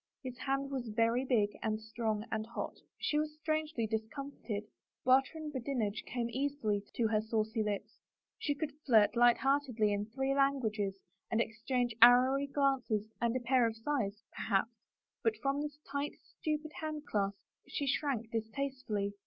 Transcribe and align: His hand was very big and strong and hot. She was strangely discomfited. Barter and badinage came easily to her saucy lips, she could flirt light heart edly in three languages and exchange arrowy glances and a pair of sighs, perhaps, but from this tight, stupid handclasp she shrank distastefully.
His 0.23 0.35
hand 0.39 0.71
was 0.71 0.87
very 0.89 1.23
big 1.23 1.55
and 1.61 1.79
strong 1.79 2.25
and 2.31 2.43
hot. 2.43 2.75
She 2.97 3.19
was 3.19 3.35
strangely 3.39 3.85
discomfited. 3.85 4.63
Barter 5.05 5.37
and 5.37 5.53
badinage 5.53 6.03
came 6.07 6.27
easily 6.31 6.81
to 6.95 7.07
her 7.09 7.21
saucy 7.21 7.61
lips, 7.61 7.99
she 8.39 8.55
could 8.55 8.73
flirt 8.83 9.15
light 9.15 9.37
heart 9.37 9.61
edly 9.69 9.93
in 9.93 10.07
three 10.07 10.33
languages 10.33 10.97
and 11.29 11.39
exchange 11.39 11.93
arrowy 12.01 12.47
glances 12.47 13.11
and 13.21 13.35
a 13.35 13.39
pair 13.41 13.67
of 13.67 13.75
sighs, 13.77 14.23
perhaps, 14.35 14.71
but 15.23 15.37
from 15.39 15.61
this 15.61 15.77
tight, 15.91 16.15
stupid 16.17 16.71
handclasp 16.81 17.35
she 17.67 17.85
shrank 17.85 18.31
distastefully. 18.31 19.13